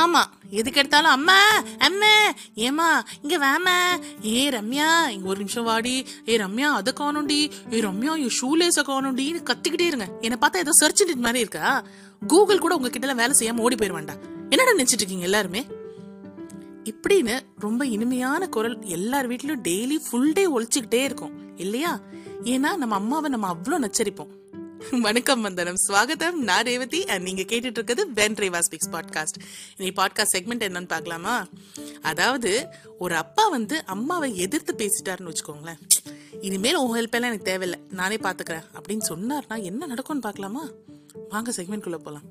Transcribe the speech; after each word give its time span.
ஆமா 0.00 0.22
எதுக்கு 0.50 0.78
எடுத்தாலும் 0.80 1.10
அம்மா 1.10 1.38
அம்மா 1.78 2.12
ஏமா 2.66 2.88
இங்க 3.22 3.36
வாமா 3.46 3.76
ஏ 4.26 4.48
ரம்யா 4.48 5.08
இங்க 5.08 5.28
ஒரு 5.28 5.38
நிமிஷம் 5.38 5.64
வாடி. 5.64 6.06
ஏ 6.28 6.36
ரம்யா 6.36 6.68
அதை 6.80 6.92
காணும்டி 6.92 7.40
ஏ 7.72 7.80
ரம்யா 7.80 8.12
என் 8.24 8.36
ஷூலேஸ 8.40 8.78
காணும்டின்னு 8.90 9.48
கத்திக்கிட்டே 9.50 9.86
இருங்க. 9.86 10.06
என்னை 10.20 10.38
பார்த்தா 10.40 10.56
ஏதோ 10.56 10.72
சர்ச் 10.72 11.02
இன்ஜின் 11.02 11.26
மாதிரி 11.26 11.38
இருக்கா? 11.38 11.84
கூகுள் 12.26 12.58
கூட 12.58 12.74
உங்ககிட்ட 12.74 13.06
எல்லாம் 13.06 13.22
வேலை 13.22 13.34
செய்யாம 13.40 13.64
ஓடி 13.64 13.74
போயிருவான்டா. 13.74 14.16
என்னடா 14.50 14.72
நினைச்சிட்டு 14.72 15.02
இருக்கீங்க 15.02 15.24
எல்லாருமே? 15.24 15.66
இப்படின்னு 16.84 17.40
ரொம்ப 17.58 17.86
இனிமையான 17.86 18.48
குரல் 18.48 18.76
எல்லார் 18.82 19.28
வீட்லயும் 19.28 19.62
டெய்லி 19.68 19.96
ஃபுல் 20.10 20.32
டே 20.32 20.44
ஒழிச்சுக்கிட்டே 20.50 21.02
இருக்கும். 21.02 21.56
இல்லையா? 21.56 22.00
ஏன்னா 22.42 22.76
நம்ம 22.76 22.94
அம்மாவை 22.94 23.30
நம்ம 23.30 23.46
அவ்வளோ 23.54 23.78
நச்சரிப்போம். 23.84 24.32
வணக்கம் 24.78 25.40
வந்தனம். 25.40 25.74
ஸ்வாகதம் 25.88 26.32
நான் 26.32 26.62
ரேவதி 26.62 27.04
அண்ட் 27.04 27.22
நீங்க 27.22 27.42
கேட்டுட்டு 27.42 27.70
இருக்கிறது 27.70 28.06
வென் 28.14 28.34
ரேவா 28.34 28.58
ஸ்பீக்ஸ் 28.58 28.92
பாட்காஸ்ட் 28.92 29.42
இன்னைக்கு 29.76 30.02
பாட்காஸ்ட் 30.02 30.36
செக்மெண்ட் 30.36 30.68
என்னன்னு 30.68 30.88
பார்க்கலாமா? 30.88 31.46
அதாவது 32.02 32.66
ஒரு 32.98 33.14
அப்பா 33.14 33.48
வந்து 33.48 33.84
அம்மாவை 33.84 34.36
எதிர்த்து 34.36 34.74
பேசிட்டாருன்னு 34.74 35.34
வச்சுக்கோங்களேன். 35.34 35.78
இனிமேல் 36.40 36.74
உன் 36.74 37.00
ஹெல்ப் 37.00 37.10
எல்லாம் 37.10 37.30
எனக்கு 37.30 37.44
தேவையில்லை. 37.44 37.86
நானே 37.90 38.16
பாத்துக்கிறேன். 38.16 38.64
அப்படின்னு 38.80 39.02
சொன்னார்னா 39.08 39.62
என்ன 39.62 39.86
நடக்கும்னு 39.86 40.22
பார்க்கலாமா? 40.22 40.68
வாங்க 41.28 41.50
செக்மெண்ட் 41.50 41.80
குள்ள 41.80 41.96
போலாம். 41.96 42.22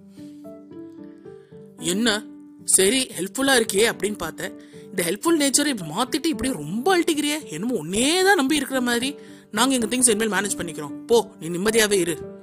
என்ன? 1.78 2.26
சரி 2.66 3.08
ஹெல்ப்ஃபுல்லா 3.08 3.60
இருக்கே 3.60 3.92
அப்படின்னு 3.92 4.18
பார்த்தேன். 4.18 4.60
இந்த 4.84 5.04
ஹெல்ப்ஃபுல் 5.04 5.40
நேச்சரை 5.40 5.68
இப்படி 5.68 5.92
மாத்திட்டு 5.92 6.26
இப்படி 6.26 6.52
ரொம்ப 6.52 7.00
அழட்டிக்கிறியே 7.00 7.50
என்னமோ 7.50 7.86
ஒன்னே 7.86 8.24
தான் 8.24 8.36
நம்பி 8.36 8.56
இருக்கிற 8.56 8.82
மாதிரி. 8.82 9.16
நாங்க 9.52 9.74
எங்க 9.74 9.86
திங்ஸ் 9.86 10.10
இனிமேல் 10.10 10.32
மேனேஜ் 10.32 10.60
பண்ணிக்கிறோம். 10.60 11.06
போ 11.06 11.32
நீ 11.40 11.50
நிம்மதியாவே 11.50 11.92
இரு. 11.92 12.36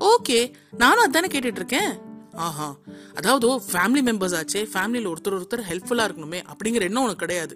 ஓகே 0.00 0.38
நானும் 0.72 1.04
அதானே 1.04 1.28
கேட்டுட்டு 1.32 1.60
இருக்கேன் 1.62 1.92
ஆஹா 2.34 2.74
அதாவது 3.18 3.48
ஃபேமிலி 3.72 4.02
மெம்பர்ஸ் 4.08 4.34
ஆச்சே 4.38 4.62
ஃபேமிலியில் 4.72 5.10
ஒருத்தர் 5.12 5.36
ஒருத்தர் 5.38 5.62
ஹெல்ப்ஃபுல்லா 5.68 6.06
இருக்கணுமே 6.08 6.40
அப்படிங்கிற 6.52 6.82
எண்ணம் 6.82 7.02
உனக்கு 7.02 7.24
கிடையாது. 7.24 7.54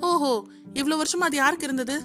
ஓஹோ 0.00 0.30
இவ்வளவு 0.74 1.00
வருஷமா 1.02 1.20
அது 1.20 1.36
யாருக்கு 1.36 1.66
இருந்தது? 1.66 1.96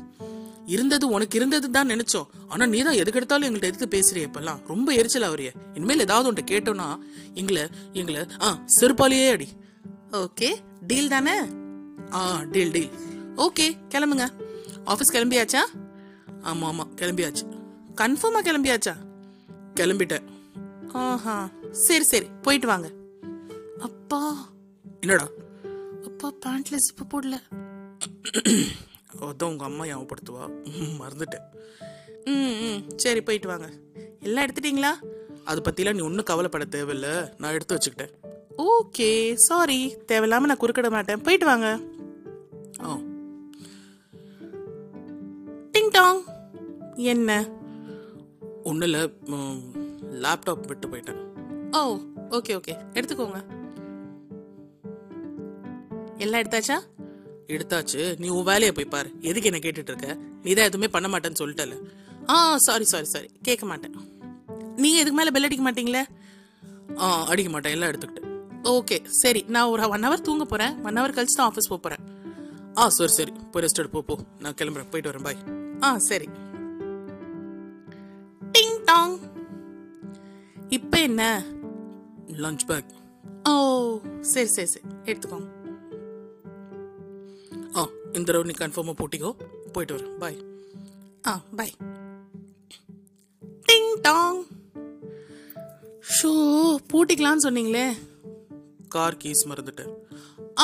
இருந்தது 0.66 1.08
உனக்கு 1.08 1.38
இருந்தது 1.38 1.72
தான் 1.72 1.90
நினைச்சோம். 1.90 2.28
ஆனா 2.48 2.66
நீ 2.66 2.82
தான் 2.82 3.00
எதுக்கு 3.02 3.20
எடுத்தாலும் 3.20 3.48
எங்கள்ட்ட 3.48 3.70
எடுத்து 3.72 3.88
பேசுறிய 3.96 4.28
இப்பெல்லாம். 4.28 4.60
ரொம்ப 4.68 4.94
எரிச்சல் 4.94 5.28
அவரைய 5.30 5.52
இனிமேல் 5.76 6.00
ஏதாவது 6.00 6.30
உன்ட்ட 6.32 6.44
கேட்டோம்னா 6.52 7.00
எங்களை 7.34 7.68
எங்களை 7.94 8.26
ஆ 8.42 8.50
செருப்பாலேயே 8.80 9.30
அடி. 9.32 9.48
ஓகே 10.12 10.50
டீல் 10.88 11.08
தானே? 11.08 11.36
ஆ 12.14 12.44
டீல் 12.44 12.72
டீல் 12.72 12.92
ஓகே 13.38 13.78
கிளம்புங்க. 13.94 14.28
ஆஃபீஸ் 14.86 15.16
கிளம்பியாச்சா? 15.16 15.62
ஆமா 16.44 16.68
ஆமா 16.72 16.86
கிளம்பியாச்சு. 17.02 17.46
கன்ஃபார்மா 18.02 18.42
கிளம்பியாச்சா? 18.50 18.96
கிளம்பிட்டேன். 19.80 20.24
ஆஹா 20.92 21.50
சரி 21.72 22.04
சரி 22.04 22.26
போயிட்டு 22.42 22.68
வாங்க. 22.68 22.92
அப்பா. 23.80 24.50
என்னடா? 25.02 25.28
அப்பா 26.04 26.34
பேண்ட்ல 26.46 26.78
ஜிப்பு 26.78 27.14
போடல. 27.14 27.42
அதான் 29.22 29.44
உங்க 29.44 29.64
அம்மா 29.64 29.86
ஞாபகப்படுத்துவா. 29.86 30.50
மறந்துட்டேன். 31.00 31.44
ம் 32.26 32.66
ம் 32.66 32.84
சரி 32.96 33.22
போயிட்டு 33.22 33.48
வாங்க. 33.48 33.70
எல்லாம் 34.20 34.46
எடுத்துட்டீங்களா? 34.46 35.06
அதை 35.44 35.64
பத்திலாம் 35.64 35.94
நீ 35.94 36.02
ஒன்றும் 36.02 36.24
கவலைப்பட 36.24 36.64
தேவையில்ல. 36.64 37.32
நான் 37.38 37.52
எடுத்து 37.52 37.78
வச்சுக்கிட்டேன். 37.78 38.10
ஓகே 38.58 39.34
சாரி 39.34 39.96
தேவையில்லாம 40.08 40.40
நான் 40.40 40.60
குறுக்கிட 40.60 40.90
மாட்டேன். 40.90 41.22
போயிட்டு 41.22 41.46
வாங்க. 41.46 41.80
ஆ. 42.82 43.00
டிங் 45.72 45.90
டாங் 45.90 46.22
என்ன? 46.96 47.58
ஒன்றும் 48.64 48.88
இல்லை 48.90 49.02
லேப்டாப் 50.24 50.68
விட்டு 50.68 50.88
போயிட்டேன். 50.88 51.20
ஓ 51.78 51.82
ஓகே 52.38 52.54
ஓகே 52.60 52.74
எடுத்துக்கோங்க. 52.94 53.40
எல்லாம் 56.18 56.42
எடுத்தாச்சா? 56.42 56.78
எடுத்தாச்சு. 57.48 58.20
நீ 58.20 58.28
உன் 58.30 58.44
வேலையை 58.44 58.72
போய் 58.72 58.94
பாரு. 58.96 59.10
எதுக்கு 59.22 59.50
என்ன 59.52 59.60
கேட்டுட்டு 59.64 59.92
இருக்க? 59.94 60.18
நீ 60.44 60.54
தான் 60.54 60.66
எதுவுமே 60.66 60.88
பண்ண 60.88 61.08
மாட்டேன்னு 61.08 61.42
சொல்லிட்டல 61.42 61.76
ஆ 62.30 62.58
சாரி 62.58 62.84
சாரி 62.84 63.06
சாரி 63.06 63.30
கேட்க 63.42 63.66
மாட்டேன். 63.66 63.96
நீங்க 64.76 64.98
இதுக்கு 65.00 65.18
மேல 65.18 65.32
பெல் 65.32 65.44
அடிக்க 65.44 65.72
மாட்டீங்களே? 65.72 66.04
ஆ 67.00 67.26
அடிக்க 67.26 67.50
மாட்டேன். 67.50 67.72
எல்லாம் 67.72 67.90
எடுத்துக்கிட்டேன் 67.92 68.28
ஓகே 68.64 69.06
சரி. 69.06 69.46
நான் 69.48 69.68
ஒரு 69.68 69.90
ஒன் 69.90 70.04
ஹவர் 70.04 70.22
தூங்க 70.22 70.46
போறேன். 70.46 70.74
ஒன் 70.84 70.96
ஹவர் 70.96 71.16
கழிச்சு 71.18 71.38
தான் 71.40 71.52
ஆஃபீஸ் 71.52 71.72
போக 71.72 71.82
போறேன். 71.82 72.04
ஆ 72.78 72.90
சரி 72.90 73.12
சரி. 73.12 73.32
போய் 73.52 73.64
ரெஸ்ட் 73.64 73.80
எடு. 73.80 73.90
போ 73.90 74.02
போ. 74.02 74.18
நான் 74.40 74.54
கிளம்புறேன். 74.54 74.90
போயிட்டு 74.92 75.12
வரேன். 75.12 75.24
பாய் 75.24 75.38
ஆ 75.84 75.98
சரி. 75.98 76.28
என்ன? 81.20 81.44
லஞ்ச் 82.44 82.64
பேக் 82.68 82.92
ஓ 83.50 83.54
சரி 84.22 84.50
சரி 84.56 84.68
சரி. 84.68 84.86
எடுத்துக்கோங்க. 85.06 85.48
ஆ 87.76 87.82
இந்த 88.14 88.26
தடவை 88.28 88.44
நீ 88.44 88.54
கன்ஃபார்மாக 88.60 88.96
போட்டிக்கோ. 89.02 89.32
போயிட்டு 89.74 89.96
வரேன். 89.96 90.14
பாய் 90.22 90.38
ஆ 91.28 91.34
பாய் 91.56 91.74
டிங் 93.70 93.92
டாங் 94.02 94.40
ஷோ 96.14 96.32
பூட்டிக்கலாம்னு 96.92 97.46
சொன்னீங்களே. 97.48 97.86
கார் 98.88 99.18
கீஸ் 99.24 99.44
மறந்துட்டேன். 99.48 99.92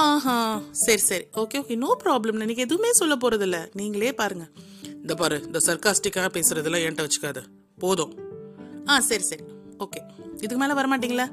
ஆஹா 0.04 0.38
சரி 0.86 1.04
சரி. 1.10 1.26
ஓகே 1.34 1.60
ஓகே 1.64 1.78
நோ 1.84 1.98
ப்ராப்ளம் 2.04 2.46
எனக்கு 2.46 2.66
எதுவுமே 2.68 2.94
சொல்ல 2.94 3.16
போறதில்ல. 3.16 3.60
நீங்களே 3.74 4.14
பாருங்க. 4.22 4.48
இந்த 5.02 5.16
பாரு 5.16 5.44
இந்த 5.44 5.62
சர்க்காஸ்டிக்காக 5.66 6.30
பேசுறதெல்லாம் 6.38 6.86
என்கிட்ட 6.86 7.06
வச்சுக்காத. 7.08 7.42
போதும். 7.80 8.16
ஆ 8.88 9.00
சரி 9.12 9.24
சரி. 9.24 9.44
ஓகே 9.84 10.02
இதுக்கு 10.36 10.58
மேலே 10.58 10.74
வரமாட்டிங்களா 10.74 11.28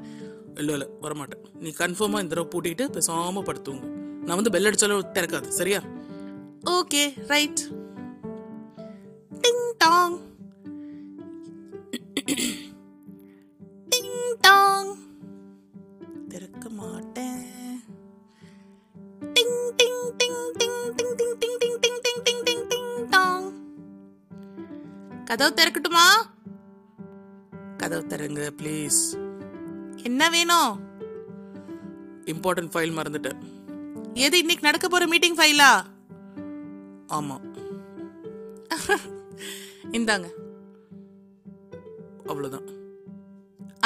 இல்லை 0.57 0.73
இல்லை 0.73 0.87
வரமாட்டேன் 1.01 1.43
நீ 1.59 1.69
கன்ஃபார்மாக 1.77 2.23
இந்த 2.23 2.33
தடவை 2.33 2.47
பூட்டிக்கிட்டு 2.51 2.87
பேசாமல் 2.95 3.47
படுத்துங்க 3.47 3.83
நான் 4.25 4.39
வந்து 4.39 4.53
பெல் 4.55 4.69
அடிச்சாலும் 4.69 5.13
திறக்காது 5.15 5.57
சரியா 5.59 5.79
okay 6.73 7.01
right 7.27 7.61
ding 9.43 9.65
dong 9.77 10.15
ding 13.91 14.13
dong 14.41 14.91
திறக்க 16.29 16.69
மாட்டேன் 16.79 17.41
டிங் 19.35 19.57
டிங் 19.79 19.99
டிங் 20.19 20.39
டிங் 20.59 20.79
டிங் 20.97 21.11
டிங் 21.19 21.35
டிங் 21.41 21.57
டிங் 21.59 21.77
டிங் 21.81 21.99
டிங் 22.05 22.21
டிங் 22.25 22.43
டிங் 22.47 22.63
டிங் 22.71 23.07
டாங் 23.09 23.47
கதவு 25.25 25.57
திறக்கட்டுமா 25.59 26.07
கதவு 27.83 28.07
திறங்க 28.07 28.49
ப்ளீஸ் 28.61 28.99
என்ன 30.03 30.29
வேணும்? 30.29 30.79
இம்பார்ட்டன்ட் 32.25 32.73
ஃபைல் 32.73 32.95
மறந்துட்டேன். 32.97 33.39
எது 34.13 34.37
இன்னைக்கு 34.37 34.63
நடக்க 34.63 34.87
போற 34.87 35.07
மீட்டிங் 35.07 35.35
ஃபைலா 35.35 35.85
ஆமா. 37.07 37.41
இந்தாங்க. 39.91 40.27
அவ்வளவுதான். 42.25 42.67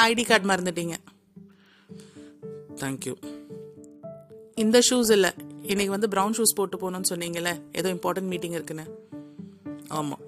ஐடி 0.02 0.26
கார்டு 0.26 0.48
மறந்துட்டீங்க. 0.48 0.94
தேங்க்யூ 2.74 3.14
இந்த 4.54 4.80
ஷூஸ் 4.90 5.10
இல்லை. 5.10 5.30
இன்னைக்கு 5.62 5.98
வந்து 5.98 6.08
ப்ரௌன் 6.08 6.34
ஷூஸ் 6.34 6.56
போட்டு 6.56 6.78
போகணும்னு 6.78 7.10
சொன்னீங்கல்ல 7.10 7.60
ஏதோ 7.72 7.94
இம்பார்ட்டன்ட் 7.94 8.32
மீட்டிங் 8.32 8.52
இருக்குன்னு. 8.52 8.86
ஆமாம் 9.88 10.20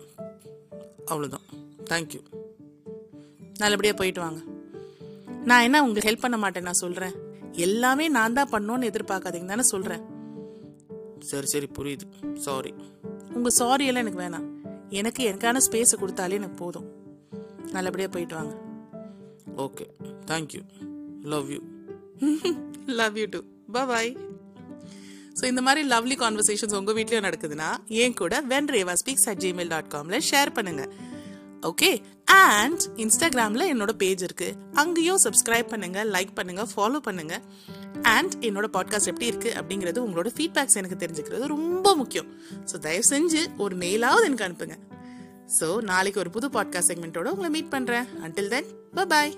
அவ்வளோதான் 1.06 1.46
தேங்க்யூ 1.84 2.39
நல்லபடியாக 3.62 3.96
போயிட்டு 4.00 4.20
வாங்க. 4.24 4.40
நான் 5.50 5.64
என்ன 5.66 5.80
உங்களுக்கு 5.84 6.08
ஹெல்ப் 6.08 6.24
பண்ண 6.24 6.38
மாட்டேன் 6.44 6.66
நான் 6.68 6.82
சொல்கிறேன் 6.84 7.14
எல்லாமே 7.66 8.06
நான் 8.16 8.36
தான் 8.38 8.52
பண்ணணும்னு 8.54 8.88
எதிர்பார்க்காதீங்க 8.90 9.50
தானே 9.52 9.66
சொல்கிறேன் 9.74 10.02
சரி 11.30 11.48
சரி 11.52 11.68
புரியுது. 11.78 12.06
சாரி 12.46 12.72
உங்கள் 13.36 13.56
சாரி 13.60 13.84
எல்லாம் 13.90 14.04
எனக்கு 14.04 14.22
வேணாம். 14.24 14.46
எனக்கு 15.00 15.22
எனக்கான 15.30 15.60
ஸ்பேஸை 15.66 15.96
கொடுத்தாலே 16.02 16.38
எனக்கு 16.40 16.58
போதும். 16.62 16.88
நல்லபடியாக 17.76 18.12
போயிட்டு 18.14 18.36
வாங்க. 18.38 18.54
Okay 19.64 19.86
thank you 20.30 20.62
love 21.34 21.48
you 21.54 21.60
love 23.00 23.18
you 23.20 23.26
too 23.36 23.40
bye 23.76 24.12
so 25.38 25.44
இந்த 25.50 25.62
மாதிரி 25.66 25.82
லவ்லி 25.92 26.16
கான்வர்சேஷன்ஸ் 26.22 26.74
உங்கள் 26.78 26.96
வீட்லேயும் 26.96 27.26
நடக்குதுன்னா 27.26 27.68
என் 28.02 28.16
கூட 28.20 28.40
when 28.52 28.70
Reva 28.74 28.94
speaks 29.02 29.28
at 29.32 29.42
Gmail 29.44 29.70
dot 29.74 29.90
Kamil 29.94 30.24
share 30.30 30.50
பண்ணுங்க. 30.56 30.82
ஓகே 31.62 32.02
அண்ட் 32.24 32.80
இன்ஸ்டாகிராமில் 32.96 33.64
என்னோட 33.72 33.92
பேஜ் 33.92 34.24
இருக்குது 34.24 34.54
அங்கேயும் 34.72 35.18
சப்ஸ்கிரைப் 35.24 35.70
பண்ணுங்கள் 35.70 36.08
லைக் 36.08 36.32
பண்ணுங்கள் 36.36 36.68
ஃபாலோ 36.76 37.00
பண்ணுங்கள் 37.04 37.42
அண்ட் 38.02 38.34
என்னோட 38.40 38.66
பாட்காஸ்ட் 38.72 39.06
எப்படி 39.06 39.30
இருக்குது 39.30 39.56
அப்படிங்கிறது 39.56 39.98
உங்களோட 39.98 40.30
ஃபீட்பேக்ஸ் 40.36 40.74
எனக்கு 40.74 41.06
தெரிஞ்சுக்கிறது 41.06 41.46
ரொம்ப 41.46 41.96
முக்கியம். 41.96 42.26
ஸோ 42.72 42.78
தயவு 42.78 43.02
செஞ்சு 43.10 43.56
ஒரு 43.56 43.76
மெயிலாவது 43.76 44.24
எனக்கு 44.24 44.48
அனுப்புங்க. 44.48 44.78
ஸோ 45.60 45.80
நாளைக்கு 45.80 46.20
ஒரு 46.20 46.30
புது 46.30 46.48
பாட்காஸ்ட் 46.48 46.90
செக்மெண்ட்டோட 46.90 47.24
உங்களை 47.24 47.50
மீட் 47.50 47.74
பண்ணுறேன் 47.74 48.06
அன்டில் 48.24 48.48
தென் 48.48 49.08
பாய் 49.08 49.36